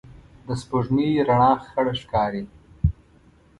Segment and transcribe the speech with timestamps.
[0.45, 2.43] د سپوږمۍ رڼا خړه ښکاري